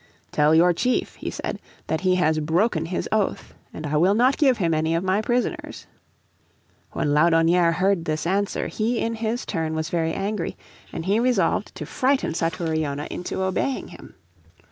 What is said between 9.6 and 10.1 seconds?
was